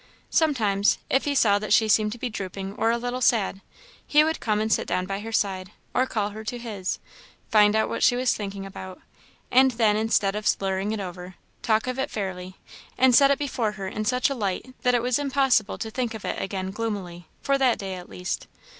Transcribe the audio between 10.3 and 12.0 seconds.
of slurring it over, talk of